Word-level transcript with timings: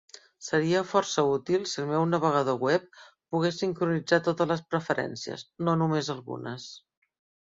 Seria 0.43 0.79
força 0.91 1.23
útil 1.31 1.67
si 1.73 1.81
el 1.83 1.87
meu 1.89 2.05
navegador 2.13 2.57
web 2.67 2.87
pogués 3.35 3.59
sincronitzar 3.63 4.19
totes 4.29 4.49
les 4.53 4.65
preferències, 4.75 5.43
no 5.69 5.79
només 5.83 6.09
algunes. 6.15 6.67